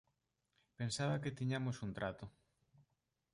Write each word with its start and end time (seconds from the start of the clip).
Pensaba 0.79 1.21
que 1.23 1.35
tiñamos 1.39 1.77
un 1.85 1.91
trato. 1.97 2.25